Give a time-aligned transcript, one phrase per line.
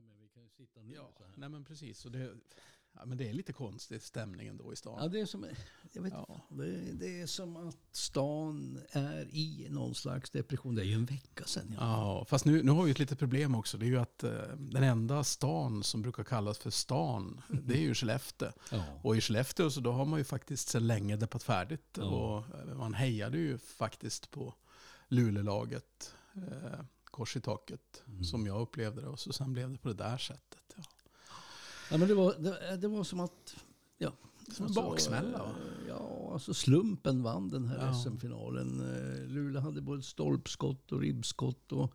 [0.00, 1.32] men vi kan ju sitta nu Ja, så här.
[1.36, 2.04] nej men precis.
[2.04, 2.30] Och det,
[2.92, 4.98] ja, men det är lite konstig stämning ändå i stan.
[5.02, 5.46] Ja, det är som,
[5.92, 6.40] jag vet Ja.
[6.50, 10.74] det, det är som att stan är i någon slags depression.
[10.74, 11.74] Det är ju en vecka sedan.
[11.78, 11.80] Ja.
[11.80, 13.78] Ja, fast nu, nu har vi ett litet problem också.
[13.78, 17.80] Det är ju att eh, den enda stan som brukar kallas för stan, det är
[17.82, 18.52] ju Skellefteå.
[18.70, 18.84] Ja.
[19.02, 21.98] Och i Skellefteå så då har man ju faktiskt sedan länge deppat färdigt.
[21.98, 22.44] Och
[22.76, 24.54] man hejade ju faktiskt på
[25.08, 26.80] Luleålaget, eh,
[27.14, 28.24] kors i taket, Mm.
[28.24, 29.08] som jag upplevde det.
[29.08, 30.74] Och så sen blev det på det där sättet.
[30.76, 30.82] Ja.
[31.90, 33.56] Ja, men det, var, det, det var som att...
[33.98, 34.12] Ja,
[34.52, 35.50] Som en baksmälla, va?
[35.50, 37.94] eh, Ja, alltså slumpen vann den här Ja.
[37.94, 38.80] SM-finalen.
[38.80, 41.72] Eh, Luleå hade både stolpskott och ribbskott.
[41.72, 41.94] Och,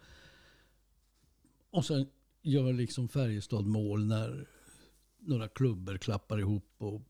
[1.72, 2.08] och sen
[2.42, 4.48] gör liksom Färjestad mål när
[5.20, 7.02] några klubbor klappar ihop och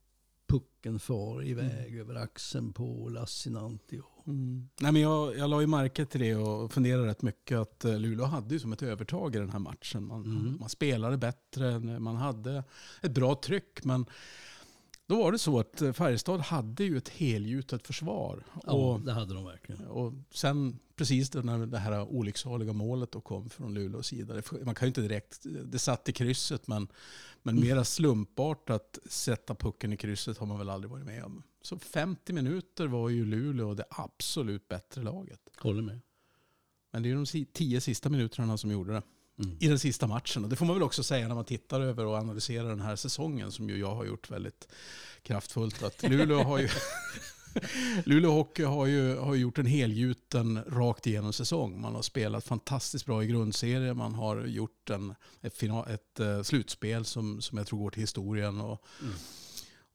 [0.50, 4.02] pucken far iväg över axeln på Lassinantti.
[4.28, 4.70] Mm.
[4.80, 8.00] Nej, men jag, jag la ju märke till det och funderade rätt mycket att eh,
[8.00, 10.04] Luleå hade ju som ett övertag i den här matchen.
[10.08, 10.58] Man, Mm.
[10.60, 12.64] man spelade bättre, man hade
[13.02, 13.84] ett bra tryck.
[13.84, 14.06] Men
[15.10, 18.44] då var det så att eh, Färjestad hade ju ett helgjutet försvar.
[18.66, 19.86] ja, Och, det hade de verkligen.
[19.88, 24.42] och sen precis då när det här olycksaliga målet då kom från Luleås sida.
[24.64, 26.88] Man kan ju inte direkt, det satt i krysset men,
[27.44, 27.68] men Mm.
[27.70, 31.44] mera slumpartat sätta pucken i krysset har man väl aldrig varit med om.
[31.62, 35.40] Så 50 minuter var ju Luleå det absolut bättre laget.
[35.60, 36.00] Håller med.
[36.92, 39.02] Men det är de si- tio sista minuterna som gjorde det.
[39.40, 39.58] Mm.
[39.60, 40.44] I den sista matchen.
[40.44, 42.96] Och det får man väl också säga när man tittar över och analyserar den här
[42.96, 44.68] säsongen som ju jag har gjort väldigt
[45.24, 45.84] kraftfullt.
[45.84, 46.70] Att Luleå har ju...
[48.06, 51.82] Luleå Hockey har ju, har gjort en helgjuten rakt igenom säsong.
[51.82, 53.98] Man har spelat fantastiskt bra i grundserien.
[53.98, 58.02] Man har gjort en, ett, final, ett eh, slutspel som, som jag tror går till
[58.02, 58.62] historien.
[58.62, 59.14] Och, Mm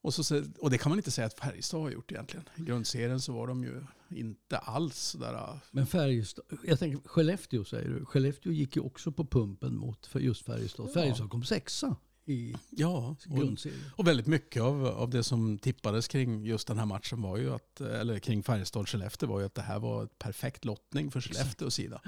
[0.05, 2.49] och, så, och det kan man inte säga att Färjestad har gjort egentligen.
[2.57, 7.89] I grundserien så var de ju inte alls sådär Men Färjestad, jag tänker Skellefteå säger
[7.89, 8.05] du.
[8.05, 10.87] Skellefteå gick ju också på pumpen mot för just Färjestad.
[10.89, 10.93] Ja.
[10.93, 13.81] Färjestad kom sexa i Ja, och, grundserien.
[13.97, 17.55] och väldigt mycket av, av det som tippades kring just den här matchen var ju
[17.55, 21.75] att, eller kring Färjestad-Skellefteå var ju att det här var ett perfekt lottning för Skellefteås
[21.75, 22.01] sida.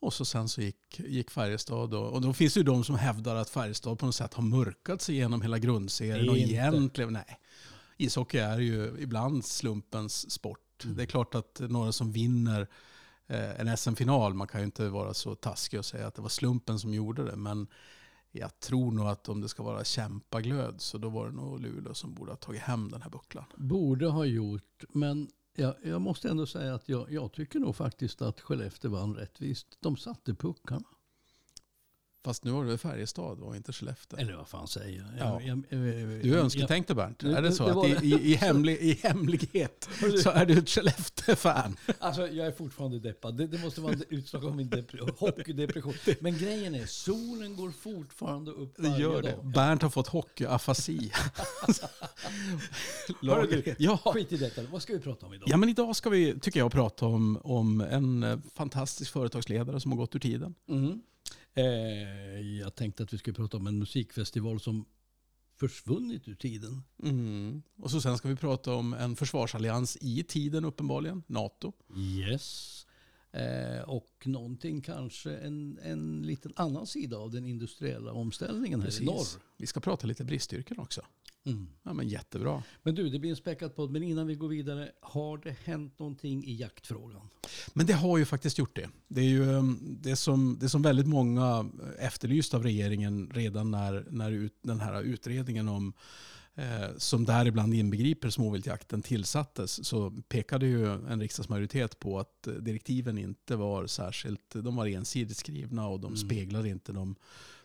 [0.00, 2.94] Och så sen så gick, gick Färjestad och, och då finns det ju de som
[2.94, 6.52] hävdar att Färjestad på något sätt har mörkat sig genom hela grundserien och Inte.
[6.52, 7.38] egentligen, nej.
[7.96, 10.84] Ishockey är ju ibland slumpens sport.
[10.84, 10.96] Mm.
[10.96, 12.68] Det är klart att några som vinner
[13.26, 16.28] eh, en SM-final, man kan ju inte vara så taskig och säga att det var
[16.28, 17.66] slumpen som gjorde det, men
[18.32, 21.94] jag tror nog att om det ska vara kämpaglöd så då var det nog Luleå
[21.94, 23.44] som borde ha tagit hem den här bucklan.
[23.56, 28.22] Borde ha gjort, men jag, jag måste ändå säga att jag, jag tycker nog faktiskt
[28.22, 29.76] att Skellefteå vann rättvist.
[29.80, 30.88] De satte puckarna.
[32.24, 34.18] Fast nu var det Färjestad och inte Skellefteå.
[34.18, 35.06] Eller vad fan säger jag?
[35.28, 35.40] Ja.
[35.40, 37.18] jag, jag, jag Du är önsketänkte Bernt.
[37.18, 38.06] Det- Är det det- så det att var i, det.
[38.06, 39.88] i, i, hemlig, i hemlighet
[40.22, 41.76] så är du ett Skellefteå-fan?
[41.98, 43.36] Alltså, jag är fortfarande deppad.
[43.36, 45.94] Det, det måste vara utslag av min depre- hockeydepression.
[46.20, 49.30] Men grejen är, solen går fortfarande upp Det varje gör det.
[49.30, 49.46] dag.
[49.52, 51.12] Bernt har fått hockeyafasi.
[53.22, 53.96] Hörru ja.
[54.14, 54.62] Skit i detta.
[54.72, 55.48] Vad ska vi prata om idag?
[55.48, 59.90] ja, men idag ska vi, tycker jag, prata om, om en eh, fantastisk företagsledare som
[59.92, 60.54] har gått ur tiden.
[60.68, 61.00] Mm.
[61.54, 61.64] Eh,
[62.40, 64.84] jag tänkte att vi skulle prata om en musikfestival som
[65.60, 66.82] försvunnit ur tiden.
[67.02, 67.62] Mm.
[67.76, 71.72] Och så sen ska vi prata om en försvarsallians i tiden uppenbarligen, NATO.
[71.96, 72.86] Yes.
[73.32, 79.04] Eh, och någonting kanske, en, en liten annan sida av den industriella omställningen här i
[79.04, 79.26] norr.
[79.56, 81.02] Vi ska prata lite bristyrken också.
[81.44, 81.68] Mm.
[81.82, 82.62] Ja, men jättebra.
[82.82, 83.90] Men du, det blir en späckad podd.
[83.90, 87.28] Men innan vi går vidare, har det hänt någonting i jaktfrågan?
[87.72, 88.88] Men det har ju faktiskt gjort det.
[89.08, 94.06] Det är ju eh, det som, det som väldigt många efterlyst av regeringen redan när,
[94.10, 95.92] när ut, den här utredningen om
[96.54, 103.18] eh, som däribland inbegriper småviltjakten tillsattes så pekade ju en riksdagsmajoritet på att eh, direktiven
[103.18, 107.16] inte var särskilt, de var ensidigt skrivna och de speglade inte de,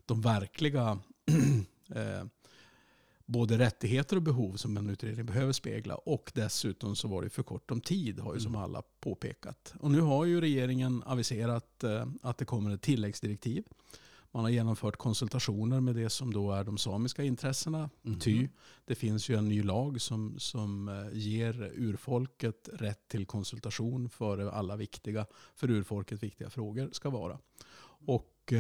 [0.06, 1.00] de verkliga
[1.96, 2.26] eh,
[3.26, 5.96] både rättigheter och behov som en utredning behöver spegla.
[5.96, 9.74] Och dessutom så var det för kort om tid, har ju som alla påpekat.
[9.80, 13.64] Och nu har ju regeringen aviserat eh, att det kommer ett tilläggsdirektiv.
[14.36, 17.90] Man har genomfört konsultationer med det som då är de samiska intressena.
[18.22, 18.50] Ty
[18.86, 24.48] det finns ju en ny lag som, som eh, ger urfolket rätt till konsultation för
[24.48, 25.26] alla viktiga,
[25.56, 27.40] för urfolket viktiga frågor ska vara.
[28.06, 28.54] Och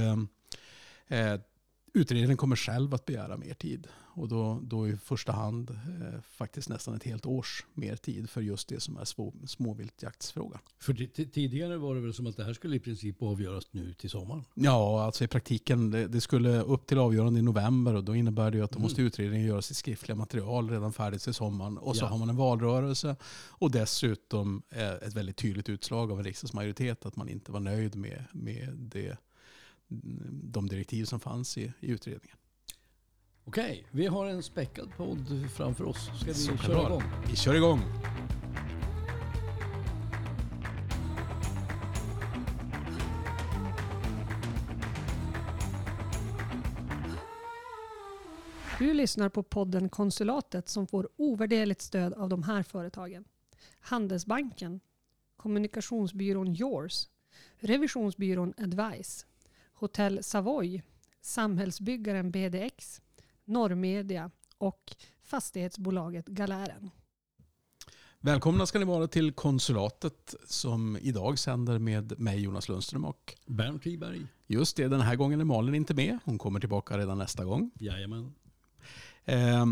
[1.07, 1.39] eh,
[1.95, 3.87] Utredningen kommer själv att begära mer tid
[4.17, 8.41] och då, då i första hand eh, faktiskt nästan ett helt års mer tid för
[8.41, 10.59] just det som är små, småviltjaktsfrågan.
[10.79, 10.93] För
[11.25, 14.43] tidigare var det väl som att det här skulle i princip avgöras nu till sommaren.
[14.53, 18.51] Ja, alltså i praktiken, det, det skulle upp till avgörande i november och då innebär
[18.51, 21.77] det ju att då måste utredningen göra sitt skriftliga material redan färdigt till sommaren.
[21.77, 22.09] Och så Ja.
[22.09, 23.15] har man en valrörelse
[23.49, 27.95] och dessutom eh, ett väldigt tydligt utslag av en riksdagsmajoritet att man inte var nöjd
[27.95, 29.17] med, med det,
[30.43, 32.37] de direktiv som fanns i, i utredningen.
[33.43, 36.09] Okej, vi har en späckad podd framför oss.
[36.21, 37.03] Ska vi Så köra igång?
[37.29, 37.81] Vi kör igång!
[48.79, 53.25] Du lyssnar på podden Konsulatet som får ovärderligt stöd av de här företagen.
[53.79, 54.79] Handelsbanken,
[55.37, 57.09] Kommunikationsbyrån Yours,
[57.59, 59.25] Revisionsbyrån Advice,
[59.75, 60.81] Hotell Savoy,
[61.21, 63.01] Samhällsbyggaren BDX,
[63.45, 66.89] Norrmedia och fastighetsbolaget Galären.
[68.19, 73.83] Välkomna ska ni vara till konsulatet som idag sänder med mig Jonas Lundström och Bernt
[73.83, 74.27] Tiberg.
[74.47, 76.19] just det, den här gången är Malin inte med.
[76.25, 77.71] Hon kommer tillbaka redan nästa gång.
[77.79, 78.33] Jajamän.
[79.25, 79.65] Eh,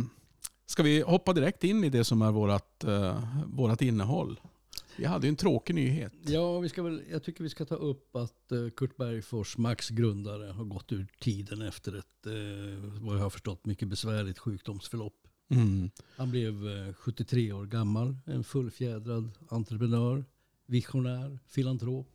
[0.65, 4.39] ska vi hoppa direkt in i det som är vårt, eh, vårat innehåll?
[4.97, 6.13] Vi hade ju en tråkig nyhet.
[6.25, 9.89] Ja, vi ska väl, jag tycker vi ska ta upp att eh, Kurt Bergfors, Max
[9.89, 12.33] grundare, har gått ur tiden efter ett, eh,
[13.01, 15.27] vad jag har förstått, mycket besvärligt sjukdomsförlopp.
[15.49, 15.91] Mm.
[16.17, 20.25] Han blev eh, 73 år gammal, en fullfjädrad entreprenör,
[20.65, 22.09] visionär, filantrop.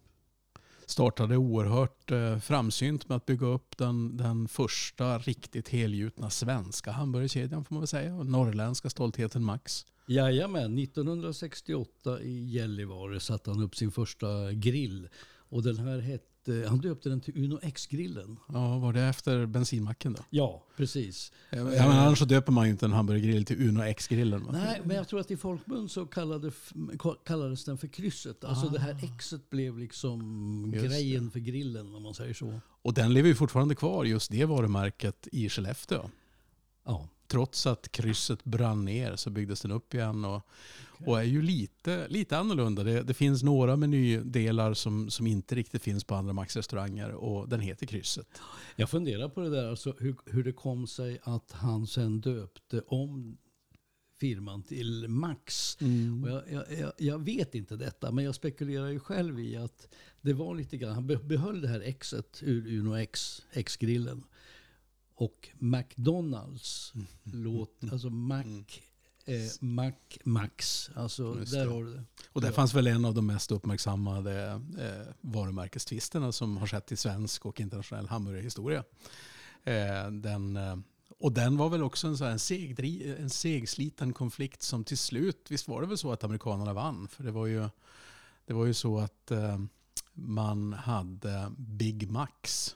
[0.86, 7.64] Startade oerhört eh, framsynt med att bygga upp den, den första riktigt helgjutna svenska hamburgerkedjan
[7.64, 8.22] får man väl säga.
[8.22, 9.86] Norrländska stoltheten Max.
[10.08, 15.08] Jajamän, 1968 i Gällivare satte han upp sin första grill.
[15.50, 18.36] Och den här hette, han döpte den till Uno X-grillen.
[18.48, 20.22] Ja, var det efter bensinmacken då?
[20.30, 21.32] Ja, precis.
[21.50, 24.48] Ja, men annars så döper man ju inte en hamburgergrill till Uno X-grillen.
[24.52, 26.50] Nej, men jag tror att i folkmun så kallade,
[27.24, 28.44] kallades den för krysset.
[28.44, 28.70] Alltså Ah.
[28.70, 32.60] det här Xet blev liksom Just grejen för grillen om man säger så.
[32.82, 36.10] Och den lever ju fortfarande kvar, just det varumärket i Skellefteå.
[36.84, 40.48] Ja, Trots att krysset brann ner så byggdes den upp igen och,
[41.06, 42.82] och är ju lite, lite annorlunda.
[42.82, 47.60] Det, det finns några menydelar som, som inte riktigt finns på andra Max-restauranger och den
[47.60, 48.28] heter krysset.
[48.76, 52.80] jag funderar på det där, alltså hur, hur det kom sig att han sen döpte
[52.86, 53.38] om
[54.20, 55.76] firman till Max.
[56.22, 59.88] Och jag, jag, jag, vet inte detta, men jag spekulerar ju själv i att
[60.20, 64.24] det var lite grann, han be- behöll det här Xet ur Uno X, X-grillen.
[65.20, 66.92] Och McDonalds
[67.22, 68.44] låt, alltså Mac,
[69.24, 69.92] eh, Mac
[70.24, 71.72] Max, alltså Just där det.
[71.72, 72.04] har du det.
[72.32, 72.54] Och där Ja.
[72.54, 77.60] fanns väl en av de mest uppmärksammade eh, varumärkestvisterna som har skett i svensk och
[77.60, 78.84] internationell hamburgerhistoria.
[79.64, 80.76] Eh, den, eh,
[81.18, 84.98] och den var väl också en, så här, en, segdri, en segsliten konflikt som till
[84.98, 87.08] slut, visst var det väl så att amerikanerna vann?
[87.08, 87.68] För det var ju,
[88.46, 89.58] det var ju så att eh,
[90.12, 92.74] man hade Big Max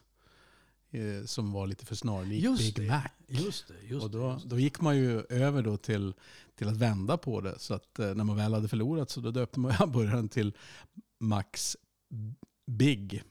[0.93, 2.93] eh, som var lite för snarlik Just Big det.
[2.93, 3.09] Mac.
[3.27, 6.15] Just det, just och då, just då gick man ju över då till,
[6.55, 7.59] till att vända på det.
[7.59, 10.53] Så att eh, när man väl hade förlorat så då döpte man hamburgaren till
[11.21, 11.77] Max
[12.67, 13.23] Big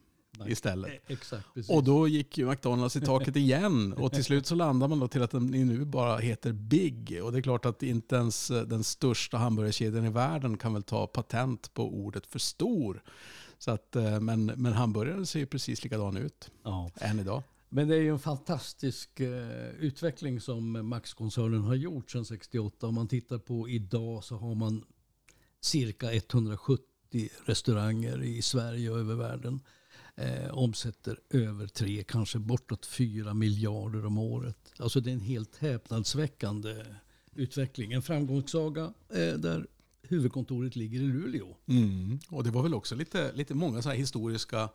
[0.48, 0.92] istället.
[0.92, 1.48] Eh, Exakt.
[1.70, 5.08] Och då gick ju McDonalds i taket igen och till slut så landar man då
[5.08, 7.20] till att den nu bara heter Big.
[7.24, 10.84] Och det är klart att inte ens eh, den största hamburgerkedjan i världen kan väl
[10.84, 13.04] ta patent på ordet för stor.
[13.62, 16.92] Så att, eh, men, men hamburgaren ser ju precis likadan ut ja.
[16.96, 17.44] än idag.
[17.70, 22.88] Men det är ju en fantastisk eh, utveckling som Max-koncernen har gjort sedan 68.
[22.88, 24.84] Om man tittar på idag så har man
[25.60, 26.86] cirka 170
[27.46, 29.60] restauranger i Sverige och över världen.
[30.16, 34.74] Eh, omsätter över tre, kanske bortåt fyra miljarder om året.
[34.78, 36.86] Alltså det är en helt häpnadsväckande
[37.36, 37.92] utveckling.
[37.92, 39.68] En framgångssaga eh, där
[40.12, 41.58] huvudkontoret ligger i Luleå.
[41.66, 42.20] Mm.
[42.30, 44.70] Och det var väl också lite, lite många så historiska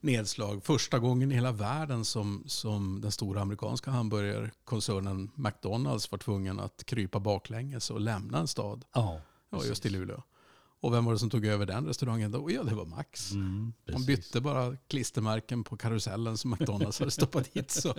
[0.00, 0.64] nedslag.
[0.64, 6.86] Första gången i hela världen som, som den stora amerikanska hamburgerkoncernen McDonalds var tvungen att
[6.86, 8.84] krypa baklänges och lämna en stad.
[8.94, 10.22] Ja, Ja, just i Luleå.
[10.80, 12.50] Och vem var det som tog över den restaurangen då?
[12.50, 13.32] Ja, det var Max.
[13.32, 14.06] mm, precis.
[14.06, 17.70] bytte bara klistermärken på karusellen som McDonalds hade stoppat dit.
[17.70, 17.94] Så.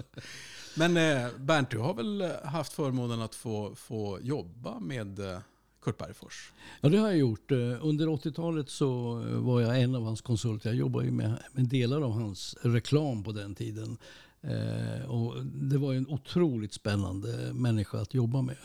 [0.76, 5.40] Men eh, Bernt, du har väl haft förmånen att få, få jobba med eh,
[5.82, 6.52] Kurt Bergfors?
[6.82, 7.52] Ja, det har jag gjort.
[7.52, 10.70] Eh, Under 80-talet så eh, var jag en av hans konsulter.
[10.70, 13.98] Jag jobbade med, med delar av hans reklam på den tiden.
[14.42, 18.58] Eh, och det var en otroligt spännande människa att jobba med.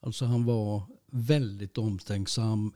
[0.00, 2.72] Alltså han var väldigt omtänksam,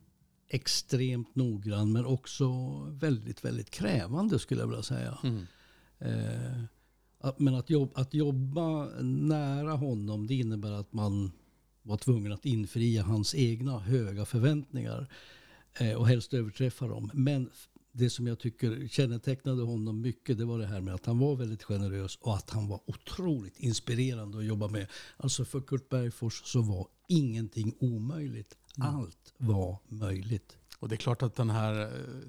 [0.48, 2.48] extremt noggrann men också
[2.90, 5.18] väldigt, väldigt krävande skulle jag vilja säga.
[5.98, 6.62] Eh,
[7.20, 11.32] att- men att jobba, att jobba nära honom det innebär att man
[11.86, 15.06] var tvungen att infria hans egna höga förväntningar
[15.78, 17.10] eh, och helst överträffa dem.
[17.14, 17.50] Men
[17.92, 21.36] det som jag tycker kännetecknade honom mycket det var det här med att han var
[21.36, 24.86] väldigt generös och att han var otroligt inspirerande att jobba med.
[25.16, 28.56] Alltså för Kurt Bergfors så var ingenting omöjligt.
[28.78, 30.56] Allt var möjligt.
[30.78, 31.88] Och det är klart att den här eh,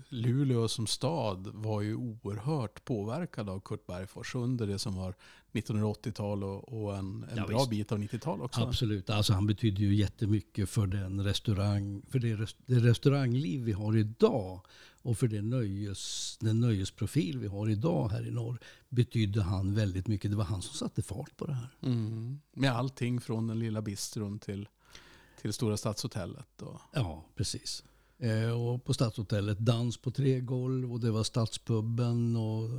[0.10, 5.16] Luleå som stad var ju oerhört påverkad av Kurt Bergfors under det som var
[5.62, 7.70] 1980-tal och, och en, en Ja, bra visst.
[7.70, 8.62] bit av 90-tal också.
[8.62, 9.10] Absolut.
[9.10, 13.98] Alltså han betydde ju jättemycket för den restaurang, för det, rest- det restaurangliv vi har
[13.98, 14.62] idag
[15.02, 18.60] och för det nöjes, den nöjesprofil vi har idag här i norr
[18.90, 20.32] betydde han väldigt mycket.
[20.32, 21.70] Det var han som satte fart på det här.
[21.82, 22.40] Mm.
[22.54, 24.68] Med allting från den lilla bistron till,
[25.42, 26.62] till Stora Stadshotellet.
[26.62, 27.84] Och, Ja, precis.
[28.20, 32.70] Eh, och på Stadshotellet dans på tre golv och det var Stadspuben och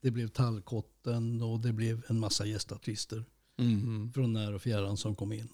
[0.00, 3.24] det blev Tallkotten och det blev en massa gästartister
[3.60, 4.12] Mhm.
[4.14, 5.48] från när och fjärran som kom in.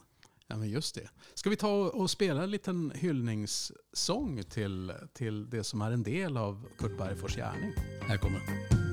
[0.46, 1.08] Ja, men just det.
[1.34, 6.36] Ska vi ta och spela en liten hyllningssång till, till det som är en del
[6.36, 7.72] av Kurt Bergfors gärning?
[8.00, 8.83] Här kommer den.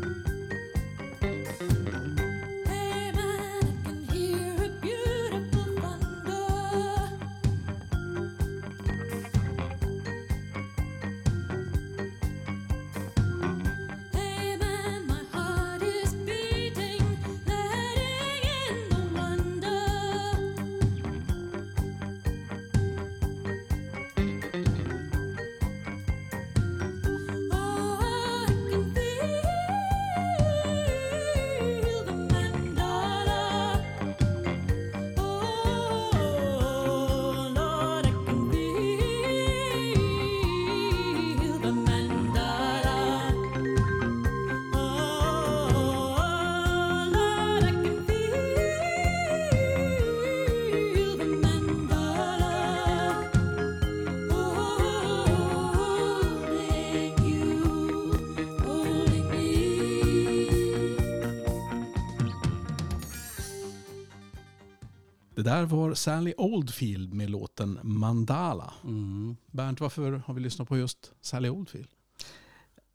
[65.51, 68.73] Där var Sally Oldfield med låten Mandala.
[68.83, 69.35] Mm.
[69.51, 71.87] Bernt, varför har vi lyssnat på just Sally Oldfield?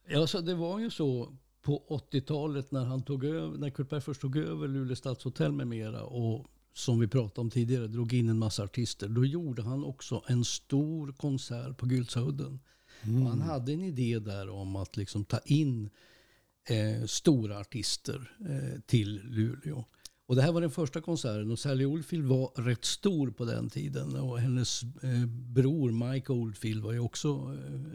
[0.09, 4.19] Ja, så det var ju så på 80-talet när, han tog över, när Kurt Bergfors
[4.19, 8.39] tog över Luleå stadshotell med mera och som vi pratade om tidigare drog in en
[8.39, 9.09] massa artister.
[9.09, 12.61] Då gjorde han också en stor konsert på Guldsudden.
[13.03, 15.91] Och han hade en idé där om att liksom ta in
[16.69, 19.85] eh, stora artister eh, till Luleå.
[20.27, 23.71] Och det här var den första konserten och Sally Oldfield var rätt stor på den
[23.71, 24.17] tiden.
[24.17, 27.29] Och hennes eh, bror Mike Oldfield var ju också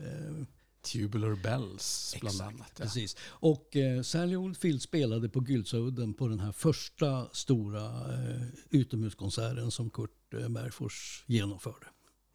[0.04, 0.46] eh,
[0.94, 2.72] Tubular Bells bland annat.
[2.78, 2.84] Ja.
[2.84, 3.16] Precis.
[3.24, 9.90] Och eh, Sally Oldfield spelade på Gyldsudden på den här första stora eh, utomhuskonserten som
[9.90, 11.86] Kurt eh, Bergfors genomförde.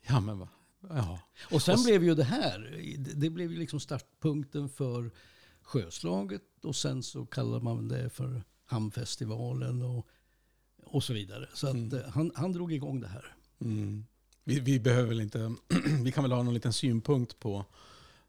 [0.09, 0.49] ja, men va?
[0.89, 1.21] Ja.
[1.51, 2.83] Och sen Och blev ju det här,
[3.15, 5.11] det- blev ju liksom startpunkten för
[5.63, 10.07] Sjöslaget och sen så kallar man det för Hamnfestivalen och,
[10.85, 11.49] och så vidare.
[11.55, 13.35] Så att, eh, han, han drog igång det här.
[13.61, 14.05] Mm.
[14.45, 15.55] Vi, vi behöver väl inte,
[16.03, 17.65] vi kan väl ha någon liten synpunkt på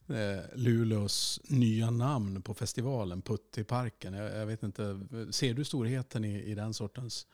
[0.08, 4.14] eh, Luleås nya namn på festivalen, Puttiparken.
[4.14, 5.00] Jag, jag vet inte,
[5.32, 7.28] ser du storheten i, i den sortens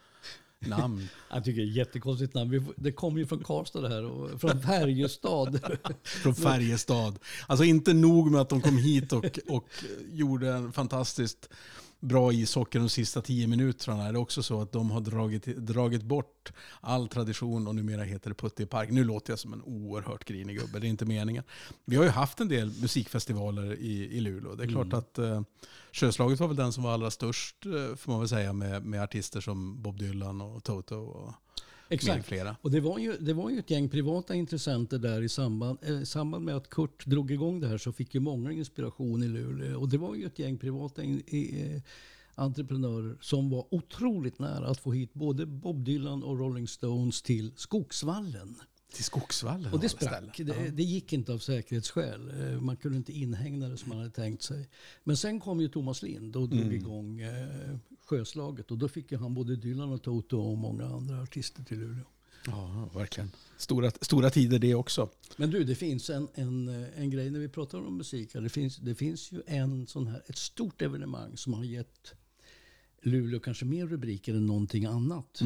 [0.60, 1.08] namn?
[1.30, 2.74] Jag tycker det är ett jättekonstigt namn.
[2.76, 5.60] Det kommer ju från Karlstad det här och från Färjestad.
[6.04, 7.20] Från Färjestad.
[7.48, 9.68] Alltså inte nog med att de kom hit och, och
[10.12, 11.50] gjorde en fantastiskt
[12.04, 14.04] bra ishockey de sista tio minuterna.
[14.04, 18.30] Det är också så att de har dragit, dragit bort all tradition och numera heter
[18.30, 18.90] det Putte i park.
[18.92, 21.44] Nu låter jag som en oerhört grinig gubbe, det är inte meningen.
[21.86, 24.56] Vi har ju haft en del musikfestivaler i, i Luleå.
[24.56, 25.42] Det är klart att eh,
[25.92, 29.04] Sjöslaget var väl den som var allra störst, eh, får man väl säga, med, med
[29.04, 31.34] artister som Bob Dylan och Toto och
[31.90, 32.26] med Exakt.
[32.28, 32.56] flera.
[32.62, 36.02] Och det var, ju, det var ju ett gäng privata intressenter där i samband, eh,
[36.02, 39.28] i samband med att Kurt drog igång det här så fick ju många inspiration i
[39.28, 39.80] Luleå.
[39.80, 41.82] Och det var ju ett gäng privata in, i, eh,
[42.36, 47.52] entreprenörer som var otroligt nära att få hit både Bob Dylan och Rolling Stones till
[47.56, 48.56] Skogsvallen.
[48.94, 50.38] Till Skogsvallen Och det sprack.
[50.38, 52.32] Det, det gick inte av säkerhetsskäl.
[52.42, 54.70] Eh, Man kunde inte inhägna det som man hade tänkt sig.
[55.04, 57.78] Men sen kom ju Thomas Lind och drog igång eh,
[58.14, 58.72] Sjöslaget.
[58.72, 62.06] Och då fick han både Dylan och Toto och många andra artister till Luleå.
[62.46, 63.32] Ja, verkligen.
[63.58, 65.10] Stora, stora tider det också.
[65.38, 68.34] Men du, det finns en, en, en grej när vi pratar om musik.
[68.34, 72.14] Det finns, det finns ju en sån här, ett stort evenemang som har gett
[73.02, 75.42] Luleå kanske mer rubriker än någonting annat.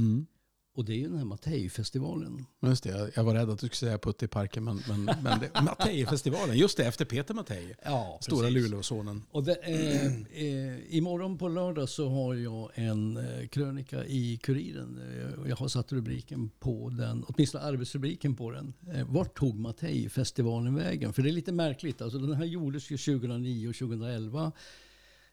[0.77, 2.45] Och det är ju den här Mattei-festivalen.
[2.61, 5.39] Just det, jag- var rädd att du skulle säga Putte i parken, men, men, men
[5.39, 7.75] det, Mattei-festivalen, just det, efter Peter Mattei.
[7.85, 9.23] Ja, Stora Luleåsonen.
[9.31, 10.05] Och det, eh,
[10.43, 14.99] eh, imorgon på lördag så har jag en eh, krönika i Kuriren.
[15.43, 18.73] Eh, jag har satt rubriken på den, åtminstone arbetsrubriken på den.
[18.93, 21.13] Eh, vart tog Mattei-festivalen vägen?
[21.13, 22.01] För det är lite märkligt.
[22.01, 24.51] Alltså, den här gjordes ju 2009 och 2011.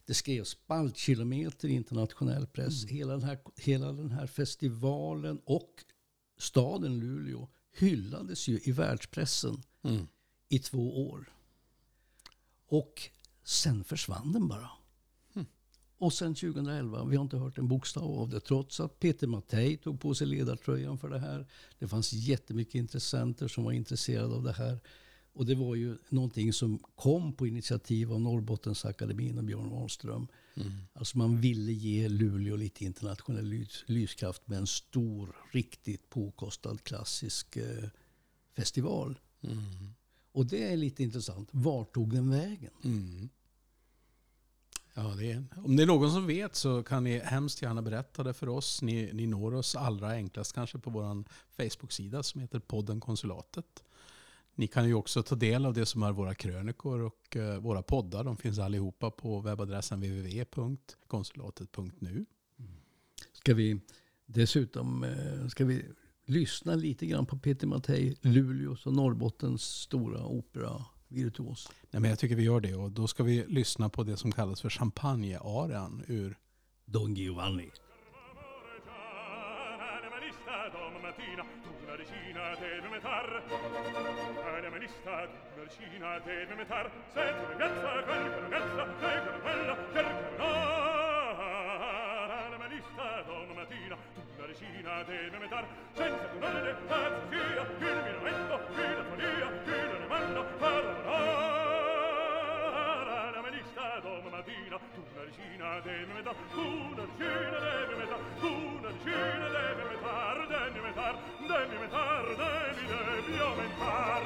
[0.07, 2.85] Det skrevs spaltkilometer i internationell press.
[2.87, 5.85] Hela, den här, hela den här festivalen och
[6.39, 10.07] staden Luleå hyllades ju i världspressen Mm.
[10.49, 11.33] i två år.
[12.67, 13.03] Och
[13.45, 14.71] sen försvann den bara.
[15.99, 18.41] Och sen 2011, vi har inte hört en bokstav av det.
[18.41, 21.47] Trots att Peter Mattei tog på sig ledartröjan för det här.
[21.79, 24.81] Det fanns jättemycket intressenter som var intresserade av det här.
[25.35, 30.29] Och det var ju någonting som kom på initiativ av Norrbottensakademin och Björn Wahlström.
[30.93, 37.57] Alltså man ville ge Luleå lite internationell lys, lyskraft med en stor, riktigt påkostad klassisk
[37.57, 37.88] eh,
[38.57, 39.19] festival.
[40.33, 41.49] Och det är lite intressant.
[41.53, 42.73] Vart tog den vägen?
[42.85, 43.29] Mm.
[44.95, 48.23] Ja, det är, om det är någon som vet så kan ni hemskt gärna berätta
[48.23, 48.83] det för oss.
[48.83, 51.25] Ni, ni når oss allra enklast kanske på vår
[51.57, 53.85] Facebook-sida som heter podden Konsulatet.
[54.55, 57.83] Ni kan ju också ta del av det som är våra krönikor och eh, våra
[57.83, 58.25] poddar.
[58.25, 62.27] De finns allihopa på webbadressen www.konsulatet.nu.
[63.33, 63.81] Ska vi
[64.27, 65.85] dessutom eh, ska vi
[66.27, 71.71] lyssna lite grann på Peter Mattei, Luleås och Norrbottens stora opera-virtuos.
[71.91, 74.33] Nej, men jag tycker vi gör det och då ska vi lyssna på det som
[74.33, 76.39] kallas för champagnearan ur
[76.85, 77.71] Don Giovanni.
[80.73, 83.43] Domattina, tu una decina deve metar.
[84.75, 89.76] Germanista, di Mercina, te me metar, se tu ragazza, cani per ragazza, te per bella,
[89.93, 90.52] cercherà.
[92.50, 98.02] Germanista, donna mattina, tu Mercina, te me metar, senza tu nelle, senza sia, chi il
[98.02, 101.34] mio vento, chi la folia, chi la mano, parlerà.
[105.37, 106.37] Decina deve metar.
[106.57, 110.37] Una decina deve metar, una decina deve metar.
[110.49, 111.14] Devi metar,
[111.49, 114.23] devi metar, devi, devi aumentar.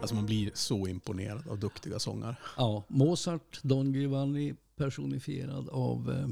[0.00, 2.36] Alltså man blir så imponerad av duktiga sångare.
[2.56, 6.28] Ja, Mozart, Don Giovanni personifierad av eh,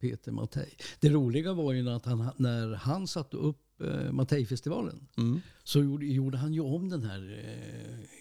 [0.00, 0.76] Peter Mattei.
[1.00, 5.40] Det roliga var ju att han, när han satte upp eh, Mattei-festivalen Mm.
[5.64, 7.44] så gjorde, gjorde han ju om den här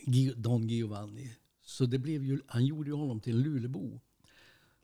[0.07, 1.35] eh, Don Giovanni.
[1.65, 3.99] Så det blev ju, han gjorde ju honom till en Lulebo.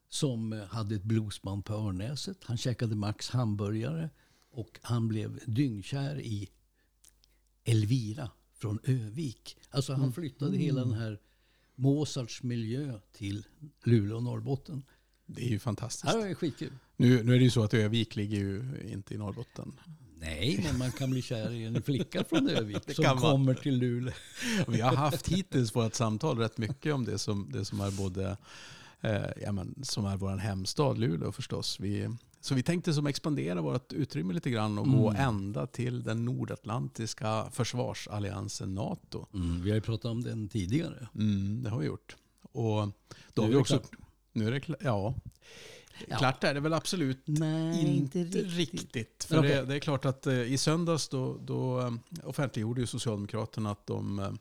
[0.09, 2.37] Som eh, hade ett bluesband på Örnäset.
[2.43, 4.09] Han käkade Max hamburgare.
[4.53, 6.49] Och han blev dyngkär i
[7.63, 9.57] Elvira från Övik.
[9.69, 11.19] Alltså han flyttade hela den här
[11.75, 13.45] Mozarts miljö till
[13.83, 14.83] Luleå och Norrbotten.
[15.25, 16.13] Det är ju fantastiskt.
[16.13, 16.71] Det här är skitkul.
[16.97, 19.79] Nu, nu är det ju så att Övik ligger ju inte i Norrbotten.
[20.21, 24.13] Nej, men man kan bli kär i en flicka från Övik som kommer till Luleå.
[24.67, 28.37] Vi har haft hittills vårt samtal rätt mycket om det som, det som är både
[29.01, 31.79] eh, ja, men, som är vår hemstad Luleå förstås.
[31.79, 32.09] Vi,
[32.41, 37.45] så vi tänkte som expandera vårt utrymme lite grann och gå ända till den nordatlantiska
[37.51, 39.25] försvarsalliansen NATO.
[39.33, 41.07] Mm, vi har ju pratat om den tidigare.
[41.15, 42.15] Mm, det har vi gjort.
[42.41, 42.87] Och
[43.33, 43.91] då Nu har vi också, klart.
[44.33, 44.79] Nu är det klart.
[44.81, 45.15] Ja.
[46.07, 46.17] Ja.
[46.17, 49.23] Klart är det väl absolut Nej, inte riktigt.
[49.23, 49.55] För Okej.
[49.55, 51.91] det, det är klart att eh, i söndags då, då eh,
[52.23, 54.31] offentliggjorde ju Socialdemokraterna att de, eh,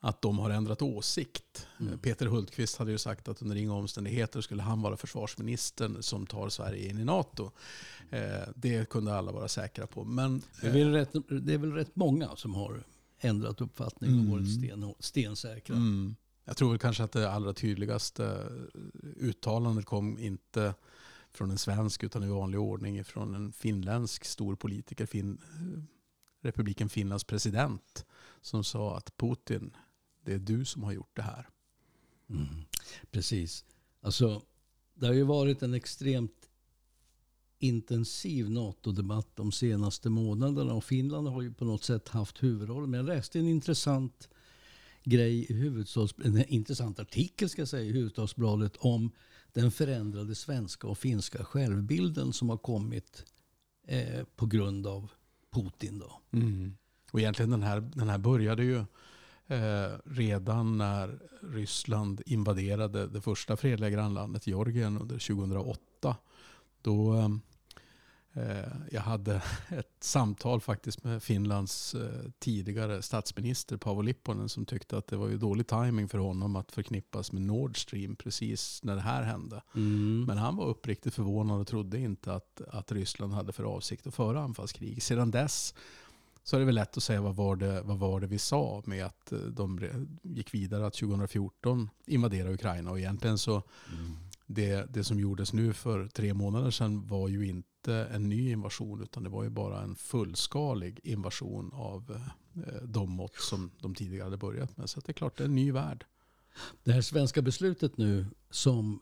[0.00, 1.66] att de har ändrat åsikt.
[1.80, 1.92] Mm.
[1.92, 6.26] Eh, Peter Hultqvist hade ju sagt att under inga omständigheter skulle han vara försvarsministern som
[6.26, 7.50] tar Sverige in i NATO.
[8.10, 10.04] Eh, Det kunde alla vara säkra på.
[10.04, 12.82] Men Det är, väl rätt, det är väl rätt många som har
[13.20, 15.76] ändrat uppfattning och varit sten, stensäkra.
[15.76, 16.16] Mm.
[16.44, 20.74] Jag tror väl kanske att det allra tydligaste eh, uttalandet kom inte
[21.30, 25.82] från en svensk utan i vanlig ordning från en finländsk stor politiker, fin, eh,
[26.42, 28.06] republiken Finlands president,
[28.40, 29.76] som sa att Putin,
[30.24, 31.48] det är du som har gjort det här.
[32.30, 32.46] Mm.
[33.10, 33.64] Precis.
[34.00, 34.42] Alltså,
[34.94, 36.48] det har ju varit en extremt
[37.58, 42.90] intensiv NATO-debatt de senaste månaderna och Finland har ju på något sätt haft huvudrollen.
[42.90, 44.28] Men jag läste en intressant
[45.04, 49.10] grej i huvudstads, en intressant artikel ska jag säga, i Huvudstadsbladet om
[49.52, 53.24] den förändrade svenska och finska självbilden som har kommit
[53.86, 55.10] eh, på grund av
[55.50, 55.98] Putin.
[55.98, 56.20] Då.
[56.32, 56.76] Mm.
[57.12, 58.78] Och egentligen den här, den här började ju
[59.46, 66.16] eh, redan när Ryssland invaderade det första fredliga grannlandet Georgien under 2008.
[66.82, 67.28] Då eh,
[68.90, 75.06] jag hade ett samtal faktiskt med Finlands eh, tidigare statsminister Paavo Lipponen som tyckte att
[75.06, 79.00] det var ju dålig timing för honom att förknippas med Nord Stream precis när det
[79.02, 79.62] här hände.
[80.26, 84.14] Men han var uppriktigt förvånad och trodde inte att, att Ryssland hade för avsikt att
[84.14, 85.02] föra anfallskrig.
[85.02, 85.74] Sedan dess
[86.44, 88.82] så är det väl lätt att säga vad var det, vad var det vi sa
[88.86, 89.80] med att eh, de
[90.22, 92.90] gick vidare att 2014 invadera Ukraina.
[92.90, 93.62] Och egentligen så
[94.54, 99.02] det, det som gjordes nu för tre månader sedan var ju inte en ny invasion
[99.02, 102.20] utan det var ju bara en fullskalig invasion av
[102.54, 104.90] eh, de mått som de tidigare hade börjat med.
[104.90, 106.04] Så att det är klart det är en ny värld.
[106.84, 109.00] Det här svenska beslutet nu som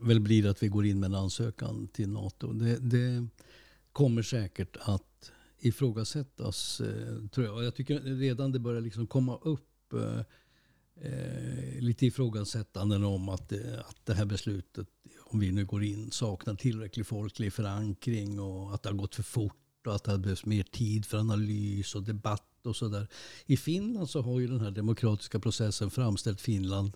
[0.00, 2.52] väl blir att vi går in med en ansökan till NATO.
[2.52, 3.26] Det, det
[3.92, 7.56] kommer säkert att ifrågasättas, eh, tror jag.
[7.56, 10.20] Och jag tycker redan det börjar liksom komma upp eh,
[11.02, 14.88] eh, eh, lite ifrågasättanden om att, det- att det här beslutet,
[15.24, 19.22] om vi nu går in, saknar tillräcklig folklig förankring och att det har gått för
[19.22, 23.06] fort och att det hade behövts mer tid för analys och debatt och sådär.
[23.46, 26.92] I Finland så har ju den här demokratiska processen framställt Finland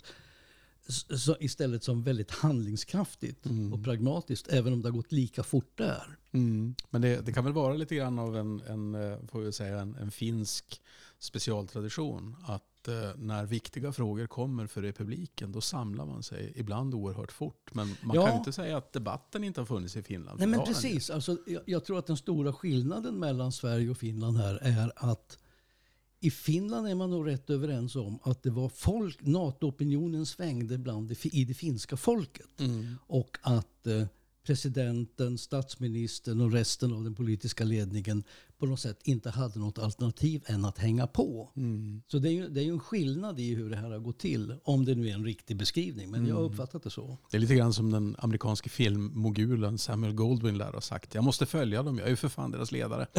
[1.19, 6.19] så istället som väldigt handlingskraftigt och pragmatiskt, även om det har gått lika fort där.
[6.33, 6.75] Mm.
[6.91, 9.81] Men det, det kan väl vara lite grann av en, en, eh, får vi säga,
[9.81, 10.81] en, en finsk
[11.19, 12.37] specialtradition.
[12.45, 17.71] Att eh, när viktiga frågor kommer för republiken, då samlar man sig ibland oerhört fort.
[17.75, 18.27] Men man Ja.
[18.27, 20.39] kan inte säga att debatten inte har funnits i Finland.
[20.39, 24.37] Nej men precis, alltså, jag, jag tror att den stora skillnaden mellan Sverige och Finland
[24.37, 25.39] här är att
[26.21, 31.09] i Finland är man nog rätt överens om att det var folk, NATO-opinionen svängde bland
[31.09, 32.61] det, i det finska folket.
[32.61, 32.95] Mm.
[33.07, 34.07] Och att eh,
[34.47, 38.25] presidenten, statsministern och resten av den politiska ledningen
[38.59, 41.53] på något sätt inte hade något alternativ än att hänga på.
[41.57, 42.03] Mm.
[42.09, 44.19] Så det är, ju, det är ju en skillnad i hur det här har gått
[44.19, 44.55] till.
[44.65, 46.11] Om det nu är en riktig beskrivning.
[46.11, 46.53] Men jag har Mm.
[46.53, 47.19] uppfattat det så.
[47.31, 51.15] Det är lite grann som den amerikanske filmmogulen Samuel Goldwyn lär ha sagt.
[51.15, 53.07] Jag måste följa dem, jag är ju för fan deras ledare.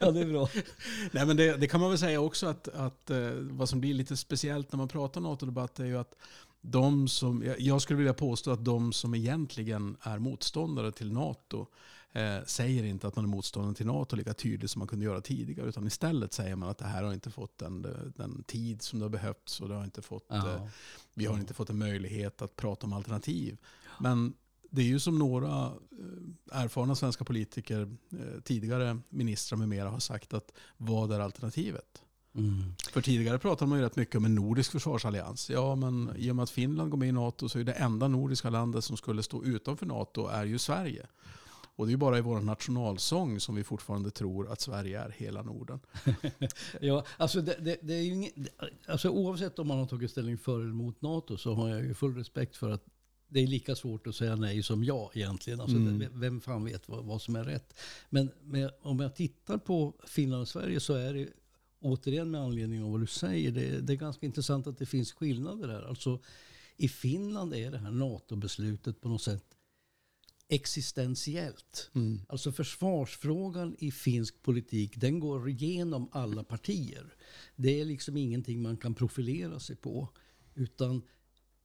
[0.00, 0.48] Ja, det är bra.
[1.12, 3.94] Nej, men det, det kan man väl säga också att, att eh, vad som blir
[3.94, 6.14] lite speciellt när man pratar NATO-debatt är ju att
[6.60, 11.66] de som, jag- skulle vilja påstå att de som egentligen är motståndare till NATO
[12.12, 15.20] eh, säger inte att man är motståndare till NATO lika tydligt som man kunde göra
[15.20, 15.68] tidigare.
[15.68, 19.04] Utan istället säger man att det här har inte fått den, den tid som det
[19.04, 20.68] har behövts och det har inte fått, eh, Ja.
[21.14, 23.56] vi har inte fått en möjlighet att prata om alternativ.
[24.00, 24.32] Men
[24.70, 29.98] det är ju som några eh, erfarna svenska politiker, eh, tidigare ministrar med mera har
[30.00, 32.02] sagt att vad är alternativet?
[32.34, 32.74] Mm.
[32.92, 35.50] För tidigare pratade man ju rätt mycket om en nordisk försvarsallians.
[35.50, 38.08] Ja, men i och med att Finland går med i NATO så är det enda
[38.08, 41.06] nordiska landet som skulle stå utanför NATO är ju Sverige.
[41.76, 45.10] Och det är ju bara i vår nationalsång som vi fortfarande tror att Sverige är
[45.10, 45.80] hela Norden.
[46.80, 48.34] Ja, alltså det, det, det är inget,
[48.88, 51.94] alltså oavsett om man har tagit ställning för eller emot NATO så har jag ju
[51.94, 52.84] full respekt för att
[53.28, 55.60] det är lika svårt att säga nej som ja egentligen.
[55.60, 56.08] Alltså, Mm.
[56.12, 57.74] Vem fan vet vad, vad som är rätt?
[58.10, 61.28] Men med, om jag tittar på Finland och Sverige så är det
[61.80, 63.50] återigen med anledning av vad du säger.
[63.50, 65.82] Det, det är ganska intressant att det finns skillnader här.
[65.82, 66.20] Alltså,
[66.76, 69.44] I Finland är det här NATO-beslutet på något sätt
[70.50, 71.90] existentiellt.
[72.28, 77.14] Alltså försvarsfrågan i finsk politik den går igenom alla partier.
[77.56, 80.08] Det är liksom ingenting man kan profilera sig på.
[80.54, 81.02] Utan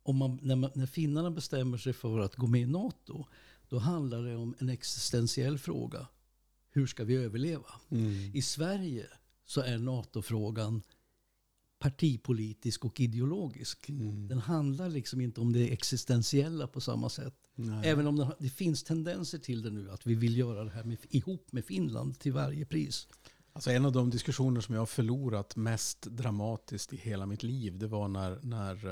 [0.04, 3.25] om man, när, man, när finnarna bestämmer sig för att gå med i NATO
[3.69, 6.08] då handlar det om en existentiell fråga.
[6.69, 7.69] Hur ska vi överleva?
[8.34, 9.08] I Sverige
[9.45, 10.81] så är NATO-frågan
[11.79, 13.86] partipolitisk och ideologisk.
[14.29, 17.34] Den handlar liksom inte om det existentiella på samma sätt.
[17.55, 17.89] Nej.
[17.89, 20.84] Även om det, det finns tendenser till det nu, att vi vill göra det här
[20.84, 23.08] med, ihop med Finland till varje pris.
[23.53, 27.77] Alltså en av de diskussioner som jag har förlorat mest dramatiskt i hela mitt liv,
[27.77, 28.86] det var när, när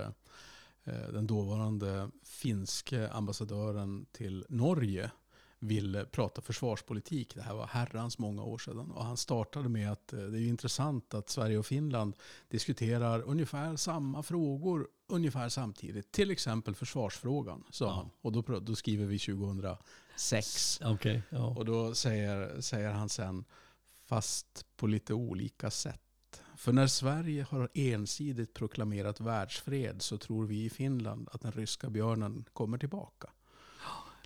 [0.84, 5.12] eh, den dåvarande finske ambassadören till Norge
[5.64, 7.36] ville prata försvarspolitik.
[7.36, 8.92] Det här var herrans många år sedan.
[8.92, 12.16] Och han startade med att eh, det är intressant att Sverige och Finland
[12.50, 16.12] diskuterar ungefär samma frågor ungefär samtidigt.
[16.12, 17.92] Till exempel försvarsfrågan, sa Ja.
[17.92, 18.10] han.
[18.22, 20.80] Och då, då skriver vi 2006.
[20.84, 21.22] Okej.
[21.30, 21.46] ja.
[21.58, 23.46] Och då säger, säger han sen,
[24.06, 26.00] fast på lite olika sätt.
[26.58, 31.90] För när Sverige har ensidigt proklamerat världsfred så tror vi i Finland att den ryska
[31.90, 33.30] björnen kommer tillbaka.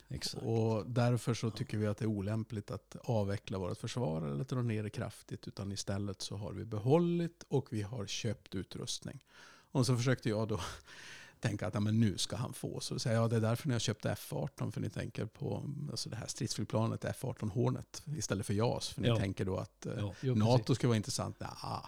[0.09, 0.43] Exakt.
[0.45, 4.61] Och därför så tycker vi att det är olämpligt att avveckla vårt försvar eller dra
[4.61, 5.47] ner det kraftigt.
[5.47, 9.23] Utan istället så har vi behållit och vi har köpt utrustning.
[9.71, 10.59] Och så försökte jag då
[11.39, 12.79] tänka att ja, men nu ska han få.
[12.79, 14.71] Så säger jag, ja, det är därför ni har köpt F18.
[14.71, 18.89] För ni tänker på alltså det här stridsflygplanet F18 Hornet istället för JAS.
[18.89, 19.17] För ni Ja.
[19.17, 20.75] tänker då att eh, Ja, jo, NATO precis.
[20.77, 21.37] ska vara intressant.
[21.41, 21.81] Han,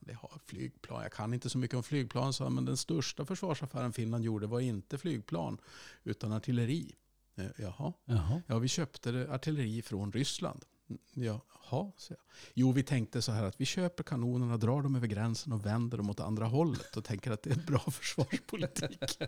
[0.00, 1.02] det har flygplan.
[1.02, 4.46] Jag kan inte så mycket om flygplan, sa han, men den största försvarsaffären Finland gjorde
[4.46, 5.58] var inte flygplan
[6.04, 6.94] utan artilleri.
[7.36, 8.42] Eh, Jaha, Jaha.
[8.46, 10.64] ja vi köpte artilleri från Ryssland.
[10.90, 12.18] "Mm, Jaha, så jag.
[12.54, 15.96] Jo, vi tänkte så här att vi köper kanonerna, drar dem över gränsen och vänder
[15.98, 18.98] dem åt andra hållet och tänker att det är en bra försvarspolitik.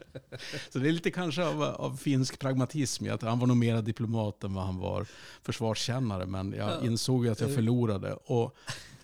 [0.71, 3.11] så det är lite kanske av, av finsk pragmatism.
[3.11, 5.07] Att han var nog mera diplomat än vad han var
[5.43, 6.27] försvarskännare.
[6.27, 6.87] Men jag Ja.
[6.87, 8.13] insåg att jag förlorade.
[8.15, 8.57] Och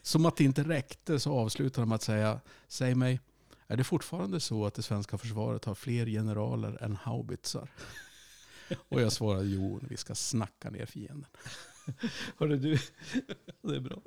[0.03, 3.21] som att det inte räckte så avslutade de med att säga, säg mig,
[3.67, 7.69] är det fortfarande så att det svenska försvaret har fler generaler än haubitsar?
[8.89, 11.31] Och jag svarade, jo, vi ska snacka ner fienden.
[12.39, 12.79] Hörru du,
[13.63, 14.03] det är bra.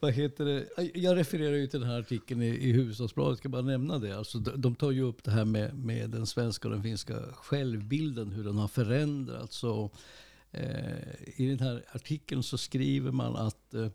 [0.00, 0.68] vad heter det?
[0.94, 4.18] Jag refererar ju till den här artikeln i, i Hufvudstadsbladet, ska bara nämna det.
[4.18, 8.32] Alltså, de, tar ju upp det här med, med den svenska och den finska självbilden,
[8.32, 9.64] hur den har förändrats.
[9.64, 9.94] Och,
[10.50, 13.90] eh, I den här artikeln så skriver man att eh,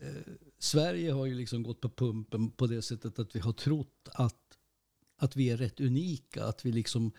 [0.00, 4.08] eh, Sverige har ju liksom gått på pumpen på det sättet att vi har trott
[4.14, 4.58] att,
[5.16, 6.44] att vi är rätt unika.
[6.44, 7.12] Att vi liksom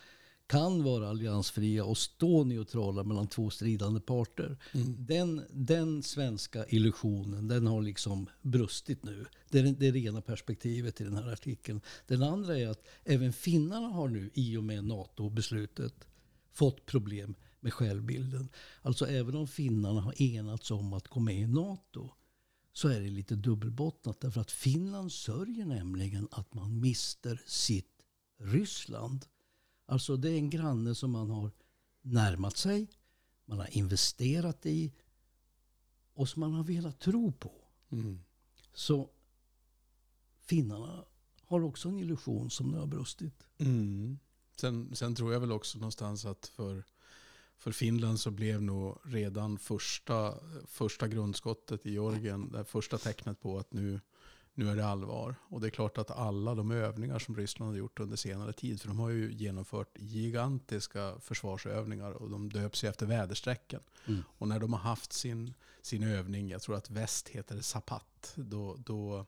[0.49, 4.57] kan vara alliansfria och stå neutrala mellan två stridande parter.
[4.97, 9.25] Den, den svenska illusionen den har liksom brustit nu.
[9.49, 11.81] Det är det rena perspektivet i den här artikeln.
[12.07, 16.07] Den andra är att även finnarna har nu i och med NATO-beslutet
[16.53, 18.49] fått problem med självbilden.
[18.81, 22.09] Alltså även om finnarna har enats om att gå med i NATO
[22.73, 24.21] så är det lite dubbelbottnat.
[24.21, 28.03] Därför att Finland sörjer nämligen att man mister sitt
[28.39, 29.25] Ryssland.
[29.89, 31.51] Alltså det är en granne som man har
[32.01, 32.87] närmat sig,
[33.45, 34.93] man har investerat i
[36.13, 37.51] och som man har velat tro på.
[37.91, 38.19] Mm.
[38.73, 39.09] Så
[40.41, 41.05] finnarna
[41.45, 43.47] har också en illusion som nu har brustit.
[43.57, 44.19] Mm.
[44.57, 46.83] Sen, sen tror jag väl också någonstans att för,
[47.57, 50.33] för Finland så blev nog redan första,
[50.65, 53.99] första grundskottet i Georgien, det första tecknet på att nu,
[54.59, 55.35] nu är det allvar.
[55.49, 58.81] Och det är klart att alla de övningar som Ryssland har gjort under senare tid,
[58.81, 63.81] för de har ju genomfört gigantiska försvarsövningar och de döps ju efter väderstrecken.
[64.07, 64.23] Mm.
[64.37, 68.33] Och när de har haft sin, sin övning, jag tror att väst heter det Zapat,
[68.35, 69.25] då, då,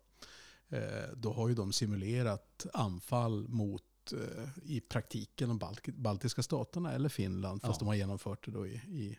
[0.70, 6.91] eh, då har ju de simulerat anfall mot eh, i praktiken de balk- baltiska staterna
[6.91, 7.80] eller Finland, fast Ja.
[7.80, 9.17] de har genomfört det då i, i,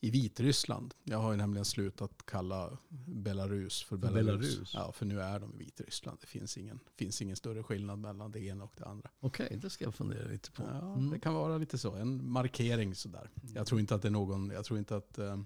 [0.00, 0.94] i Vitryssland.
[1.04, 4.24] Jag har ju nämligen slutat kalla Belarus för Belarus.
[4.24, 4.70] Belarus?
[4.74, 6.18] Ja, för nu är de i Vitryssland.
[6.20, 9.10] Det finns ingen, finns ingen större skillnad mellan det ena och det andra.
[9.20, 10.62] Okej, det ska jag fundera lite på.
[10.62, 11.10] Ja, Mm.
[11.10, 13.30] Det kan vara lite så, en markering sådär.
[13.54, 15.36] Jag tror inte att det är någon, jag tror inte att eh,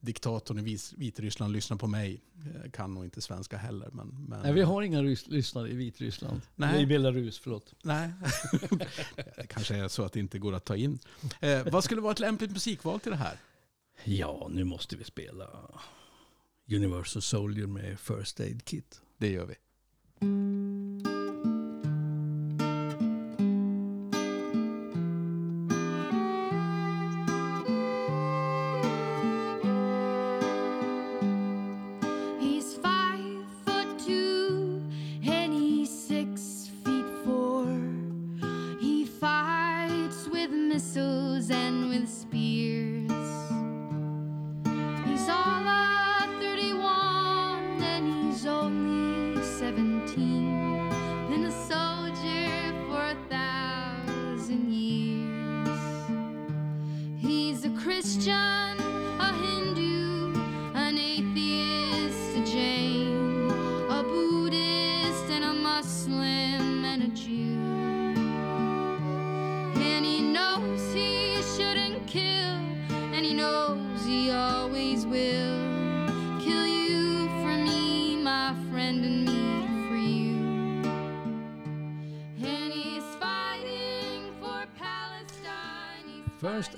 [0.00, 2.20] diktatorn i Vitryssland lyssnar på mig.
[2.64, 3.90] Eh, kan nog inte svenska heller.
[3.92, 6.40] Men, men, Nej, vi har inga lyssnare i Vitryssland.
[6.56, 6.82] Nej.
[6.82, 7.74] I Belarus, förlåt.
[7.82, 8.10] Nej,
[9.36, 10.98] det kanske är så att det inte går att ta in.
[11.40, 13.36] Eh, vad skulle vara ett lämpligt musikval till det här?
[14.04, 15.70] Ja, nu måste vi spela
[16.72, 19.02] Universal Soldier med First Aid Kit.
[19.18, 19.54] Det gör vi.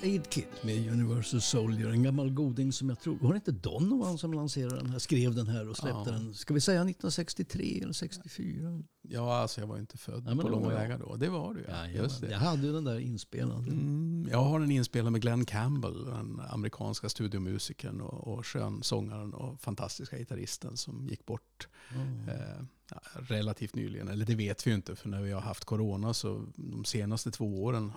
[0.00, 1.88] First Aid Kit med Universal Soldier.
[1.90, 3.18] En gammal goding som jag tror...
[3.20, 4.98] Var det inte Donovan som lanserade den här?
[4.98, 6.12] Skrev den här och släppte Ja.
[6.12, 6.34] den.
[6.34, 8.82] Ska vi säga 1963 eller 64?
[9.02, 10.74] Ja, alltså jag var inte född Ja, på långa jag.
[10.80, 11.16] vägar då.
[11.16, 11.86] Det var du ja.
[11.88, 12.36] Just Jag det.
[12.36, 13.68] hade ju den där inspelad.
[13.68, 19.60] Mm, jag har den inspelad med Glenn Campbell, den amerikanska studiomusikern och, och skönsångaren och
[19.60, 22.28] fantastiska gitarristen som gick bort Mm.
[22.28, 22.64] eh, ja,
[23.12, 24.09] relativt nyligen.
[24.09, 27.31] Eller det vet vi ju inte för när vi har haft corona så de senaste
[27.31, 27.92] två åren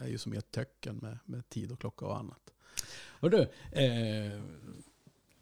[0.00, 2.50] är ju som ett töcken med, med tid och klocka och annat.
[3.20, 4.40] Hördu, eh,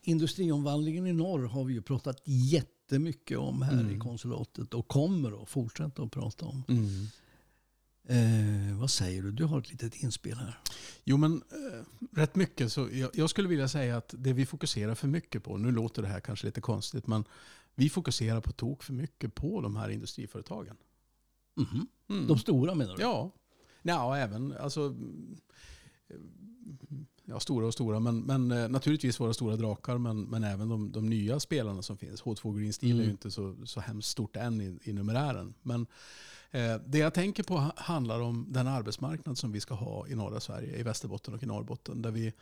[0.02, 3.96] industriomvandlingen i norr har vi ju pratat jättemycket om här Mm.
[3.96, 6.62] i konsulatet och kommer att fortsätta att prata om.
[8.08, 9.30] Eh, vad säger du?
[9.32, 10.58] Du har ett litet inspel här.
[11.04, 11.84] Jo men eh,
[12.18, 15.56] rätt mycket så jag, jag skulle vilja säga att det vi fokuserar för mycket på,
[15.56, 17.24] nu låter det här kanske lite konstigt men
[17.74, 20.76] vi fokuserar på tok för mycket på de här industriföretagen.
[21.54, 21.86] Mhm.
[22.08, 22.26] Mm.
[22.26, 23.02] De stora menar du?
[23.02, 23.30] Ja,
[23.82, 25.36] ja även alltså, mm,
[27.24, 30.92] ja, stora och stora, men, men eh, naturligtvis våra stora drakar, men, men även de,
[30.92, 32.22] de nya spelarna som finns.
[32.22, 33.04] H2 Green Steel är Mm.
[33.06, 35.54] ju inte så, så hemskt stort än i, i numerären.
[35.62, 35.86] Men
[36.50, 40.14] eh, det jag tänker på ha- handlar om den arbetsmarknad som vi ska ha i
[40.14, 42.02] norra Sverige, i Västerbotten och i Norrbotten.
[42.02, 42.32] Där vi,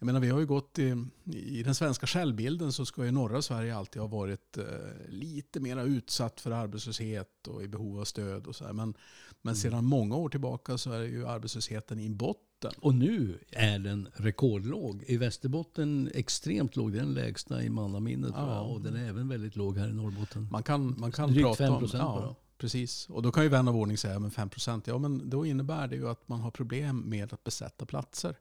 [0.00, 3.42] jag menar, vi har ju gått i, i den svenska självbilden så ska ju norra
[3.42, 4.64] Sverige alltid ha varit eh,
[5.08, 8.72] lite mer utsatt för arbetslöshet och i behov av stöd och så här.
[8.72, 8.94] Men,
[9.42, 12.72] men sedan många år tillbaka så är ju arbetslösheten i botten.
[12.80, 15.04] Och nu är den rekordlåg.
[15.06, 16.92] I Västerbotten extremt låg.
[16.92, 18.32] Den lägsta i mannaminnet.
[18.34, 18.60] Ja.
[18.60, 20.48] Och den är även väldigt låg här i Norrbotten.
[20.50, 21.84] Man kan, man kan Drygt prata om...
[21.84, 22.34] 5% bara.
[22.58, 23.08] Precis.
[23.10, 24.50] Och då kan ju vän av ordning säga men 5
[24.84, 28.36] Ja, men då innebär det ju att man har problem med att besätta platser.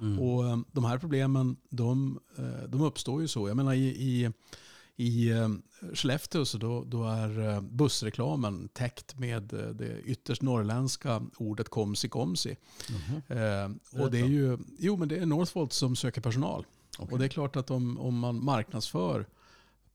[0.00, 0.18] Mm.
[0.18, 3.48] Och eh, de här problemen de, eh, de uppstår ju så.
[3.48, 4.30] Jag menar i, i,
[4.96, 5.48] i eh,
[5.94, 9.42] Skellefteå så då, då är bussreklamen täckt med
[9.74, 12.56] det ytterst norrländska ordet komsi komsi.
[12.90, 13.38] Mhm.
[13.38, 16.66] Eh, och det är ju, jo men det är Northvolt som söker personal.
[16.98, 17.12] Okej.
[17.12, 19.26] Och det är klart att om, om man marknadsför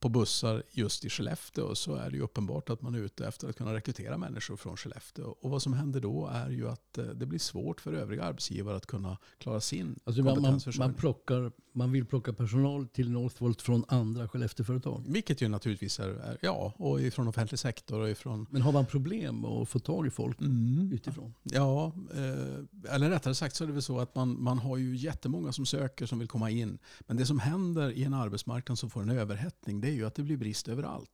[0.06, 3.58] på bussar just i Skellefteå så är det uppenbart att man är ute efter att
[3.58, 5.36] kunna rekrytera människor från Skellefteå.
[5.42, 8.76] Och vad som händer då är ju att eh, det blir svårt för övriga arbetsgivare
[8.76, 10.92] att kunna klara sin Alltså man, man, kompetensförsörjning.
[10.92, 15.04] man, plockar, man vill plocka personal till Northvolt från andra Skellefteåföretag.
[15.08, 18.48] Vilket ju naturligtvis är, är, ja, och ifrån offentlig sektor och ifrån...
[18.50, 20.92] Men har man problem att få tag i folk Mm.
[20.94, 21.34] utifrån?
[21.44, 24.96] Ja, eh, eller rättare sagt så är det väl så att man, man har ju
[24.96, 26.78] jättemånga som söker som vill komma in.
[27.00, 30.16] Men det som händer i en arbetsmarknad som får en överhettning det är ju att
[30.16, 31.12] det blir brist överallt.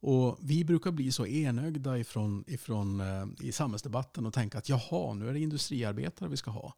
[0.00, 5.14] Och vi brukar bli så enögda ifrån, ifrån, eh, i samhällsdebatten och tänka att jaha,
[5.14, 6.74] nu är det industriarbetare vi ska ha.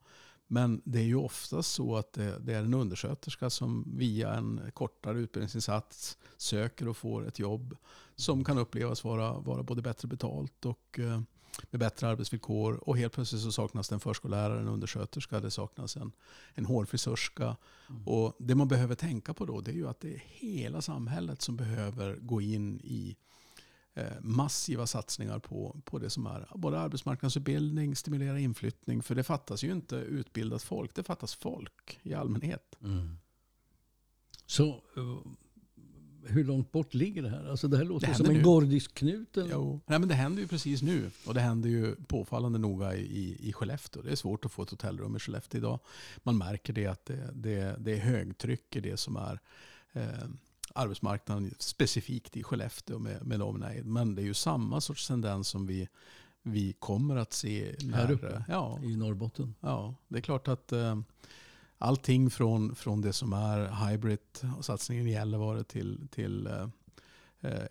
[0.47, 4.61] Men det är ju oftast så att det, det är en undersköterska som via en
[4.75, 7.77] kortare utbildningsinsats söker och får ett jobb
[8.17, 11.21] som kan upplevas vara, vara både bättre betalt och eh,
[11.71, 12.89] med bättre arbetsvillkor.
[12.89, 16.13] Och helt plötsligt så saknas det en förskollärare, en undersköterska, det saknas en,
[16.55, 17.57] en hårfrisörska.
[18.07, 21.43] Och det man behöver tänka på då det är ju att det är hela samhället
[21.43, 23.17] som behöver gå in i
[23.95, 29.03] eh, massiva satsningar på, på det som är både arbetsmarknadsutbildning, stimulera inflyttning.
[29.03, 32.77] För det fattas ju inte utbildat folk, det fattas folk i allmänhet.
[34.47, 35.19] Så eh,
[36.25, 37.51] hur långt bort ligger det här?
[37.51, 38.43] Alltså det här låter Det som en nu.
[38.43, 39.37] gordisk knut.
[39.37, 39.81] eller?
[39.87, 43.53] Nej, men det händer ju precis nu och det händer ju påfallande noga i, i
[43.53, 44.03] Skellefteå.
[44.03, 45.79] Det är svårt att få ett hotellrum i Skellefteå idag.
[46.23, 49.41] Man märker det att det, det, det är högtryck i det som är
[49.93, 50.03] eh,
[50.75, 53.87] arbetsmarknaden specifikt i Skellefteå med, med omnejd.
[53.87, 55.89] Men det är ju samma sorts tendens som vi,
[56.43, 58.45] vi kommer att se när, Här uppe?
[58.49, 59.55] Ja, I Norrbotten.
[59.61, 61.01] Ja, det är klart att eh,
[61.79, 64.19] allting från, från det som är hybrid
[64.59, 66.69] och satsningen i Gällivare till, till eh,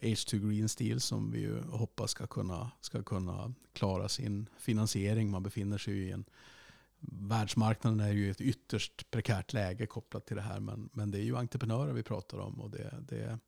[0.02, 5.32] H2 Green Steel som vi ju hoppas ska kunna, ska kunna klara sin finansiering.
[5.32, 6.26] Man befinner sig ju i en
[7.00, 10.60] Världsmarknaden är ju i ett ytterst prekärt läge kopplat till det här.
[10.60, 12.62] Men, men det är ju entreprenörer vi pratar om.
[12.62, 13.40] Och det, det,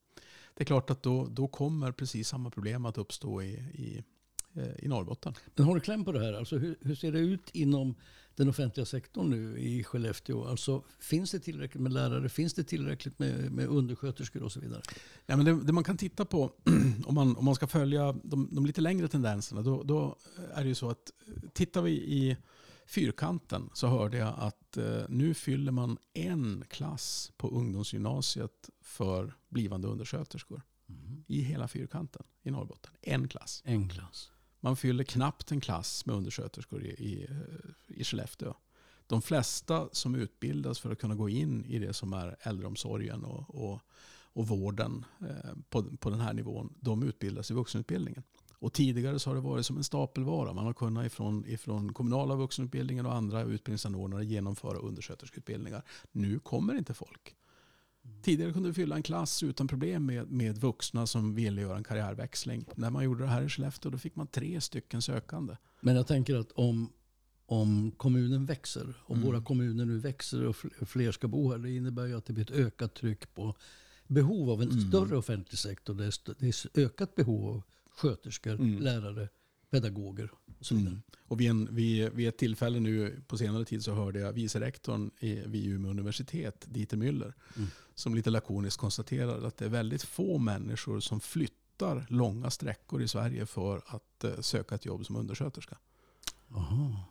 [0.53, 4.03] det är klart att då, då kommer precis samma problem att uppstå i, i,
[4.53, 5.33] eh, i Norrbotten.
[5.55, 6.33] Men har du kläm på det här?
[6.33, 7.95] Alltså hur, hur ser det ut inom
[8.39, 10.45] den offentliga sektorn nu i Skellefteå?
[10.45, 12.29] Alltså, finns det tillräckligt med lärare?
[12.29, 14.81] Finns det tillräckligt med, med undersköterskor och så vidare?
[15.25, 16.51] Ja, men det, det man kan titta på,
[17.05, 20.15] om man, om man ska följa de, de lite längre tendenserna, då, då
[20.53, 22.37] är det ju så att eh, tittar vi i
[22.85, 29.87] fyrkanten så hörde jag att eh, nu fyller man en klass på ungdomsgymnasiet för blivande
[29.87, 30.61] undersköterskor.
[31.27, 32.91] I hela fyrkanten i Norrbotten.
[33.01, 33.61] En klass.
[33.65, 34.31] En klass.
[34.59, 37.27] Man fyller knappt en klass med undersköterskor i, i,
[37.87, 38.53] i Skellefteå.
[39.07, 43.55] De flesta som utbildas för att kunna gå in i det som är äldreomsorgen och,
[43.55, 43.81] och,
[44.33, 48.23] och vården eh, på, på den här nivån, de utbildas i vuxenutbildningen.
[48.59, 50.53] Och tidigare så har det varit som en stapelvara.
[50.53, 55.83] Man har kunnat ifrån, ifrån kommunala vuxenutbildningen och andra utbildningsanordnare genomföra undersköterskeutbildningar.
[56.11, 57.35] Nu kommer inte folk.
[58.21, 61.83] Tidigare kunde du fylla en klass utan problem med, med vuxna som ville göra en
[61.83, 62.65] karriärväxling.
[62.75, 65.55] När man gjorde det här i Skellefteå då fick man tre stycken sökande.
[65.81, 66.89] Men jag tänker att om,
[67.45, 69.27] om kommunen växer, om Mm.
[69.27, 72.33] våra kommuner nu växer och fl- fler ska bo här, det innebär ju att det
[72.33, 73.55] blir ett ökat tryck på
[74.07, 74.87] behov av en Mm.
[74.87, 75.93] större offentlig sektor.
[75.93, 76.13] Det är,
[76.73, 78.79] det är ökat behov av sköterskor, Mm.
[78.81, 79.29] lärare,
[79.69, 81.01] pedagoger och så vidare.
[81.27, 84.59] Och vid, en, vid, vid ett tillfälle nu på senare tid så hörde jag vice
[84.59, 87.67] rektorn i, vid Umeå universitet, Dieter Müller, Mm.
[87.99, 93.07] Som lite lakoniskt konstaterade att det är väldigt få människor som flyttar långa sträckor i
[93.07, 95.77] Sverige för att eh, söka ett jobb som undersköterska.
[96.55, 97.05] Aha.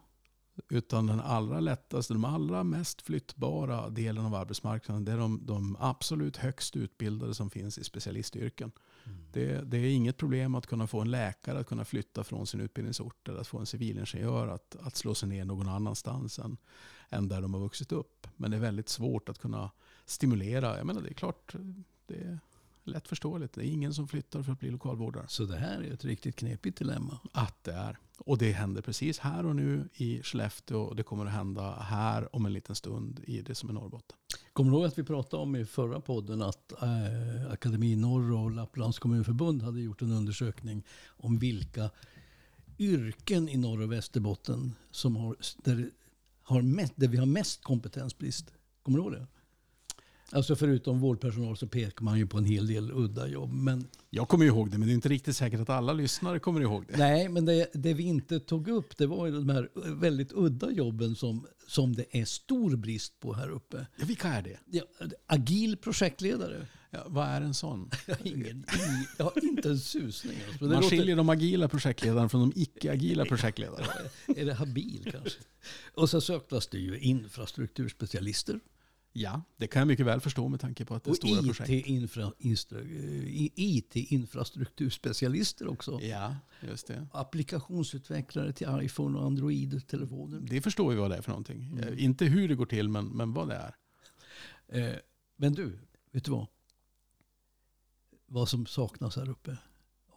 [0.68, 5.76] Utan den allra lättaste, de allra mest flyttbara delen av arbetsmarknaden det är de, de
[5.80, 8.72] absolut högst utbildade som finns i specialistyrken.
[9.32, 12.60] Det, det är inget problem att kunna få en läkare att kunna flytta från sin
[12.60, 16.56] utbildningsort eller att få en civilingenjör att, att slå sig ner någon annanstans än,
[17.08, 18.26] än där de har vuxit upp.
[18.36, 19.70] Men det är väldigt svårt att kunna
[20.10, 20.76] stimulera.
[20.76, 21.54] Jag menar, det är klart,
[22.06, 22.38] det är
[22.84, 23.52] lätt förståeligt.
[23.52, 25.24] Det är ingen som flyttar för att bli lokalvårdare.
[25.28, 27.18] Så det här är ett riktigt knepigt dilemma.
[27.32, 27.98] Att det är.
[28.18, 32.36] Och det händer precis här och nu i Skellefteå och det kommer att hända här
[32.36, 34.16] om en liten stund i det som är Norrbotten.
[34.52, 38.50] Kommer du ihåg att vi pratade om i förra podden att eh, Akademi Norr och
[38.50, 41.90] Lapplands kommunförbund hade gjort en undersökning om vilka
[42.78, 45.90] yrken i Norr och Västerbotten som har, där
[46.42, 48.52] har mest, där vi har mest kompetensbrist.
[48.82, 49.26] Kommer du ihåg det?
[50.32, 53.52] Alltså förutom vårdpersonal så pekar man ju på en hel del udda jobb.
[53.52, 56.60] Men Jag kommer ihåg det, men det är inte riktigt säkert att alla lyssnare kommer
[56.60, 56.96] ihåg det.
[56.96, 60.70] Nej, men det, det vi inte tog upp det var ju de här väldigt udda
[60.70, 63.86] jobben som, som det är stor brist på här uppe.
[63.96, 64.58] Ja, vilka är det?
[64.66, 64.82] Ja,
[65.26, 66.66] agil projektledare.
[66.90, 67.90] Ja, vad är en sån?
[68.06, 68.64] Jag har, ingen,
[69.18, 70.36] jag har inte en susning.
[70.48, 70.64] Alltså.
[70.64, 73.86] Man låter- skiljer de agila projektledarna från de icke-agila projektledarna.
[74.36, 75.38] Är det habil kanske?
[75.94, 78.60] Och så söktas det ju infrastrukturspecialister.
[79.20, 81.42] Ja, det kan jag mycket väl förstå med tanke på att det är Och stora
[81.42, 81.70] projekt.
[81.70, 86.00] IT-infra, instra- eh, IT-infrastrukturspecialister också.
[86.02, 86.36] Ja,
[86.68, 87.06] just det.
[87.12, 90.40] Applikationsutvecklare till iPhone och Android-telefoner.
[90.40, 91.78] Det förstår vi vad det är för någonting.
[91.78, 93.74] Eh, Inte hur det går till, men, men vad det är.
[94.68, 94.94] Eh,
[95.36, 95.78] men du,
[96.12, 96.46] vet du vad?
[98.26, 99.56] Vad som saknas här uppe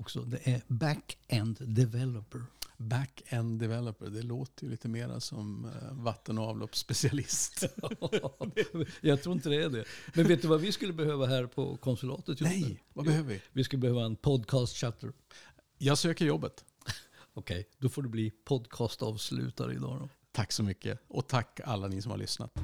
[0.02, 2.42] också, det är back-end developer.
[2.78, 7.64] Back-end developer, det låter ju lite mera som eh, vatten och avloppsspecialist.
[9.02, 9.86] Jag tror inte det är det.
[10.14, 12.42] Men vet du vad vi skulle behöva här på konsulatet?
[12.42, 12.68] just nu?
[12.68, 13.42] Nej, vad behöver vi?
[13.52, 15.14] Vi skulle behöva en podcast chatter.
[15.78, 16.66] Jag söker jobbet.
[17.34, 20.10] Okej, då får du bli podcastavslutare idag då.
[20.32, 21.00] Tack så mycket.
[21.08, 22.60] Och tack alla ni som har lyssnat.